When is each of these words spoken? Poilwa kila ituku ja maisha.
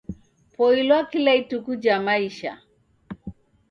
Poilwa 0.55 1.05
kila 1.05 1.35
ituku 1.35 1.75
ja 1.75 2.01
maisha. 2.01 2.61